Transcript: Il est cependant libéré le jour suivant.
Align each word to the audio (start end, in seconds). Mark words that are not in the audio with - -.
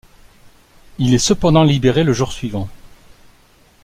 Il 0.97 1.13
est 1.13 1.19
cependant 1.19 1.63
libéré 1.63 2.03
le 2.03 2.11
jour 2.11 2.33
suivant. 2.33 2.67